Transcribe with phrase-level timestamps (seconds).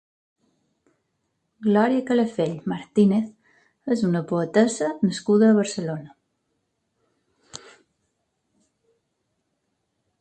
[1.67, 3.29] Glòria Calafell Martínez
[3.97, 6.17] és una poetessa nascuda a Barcelona.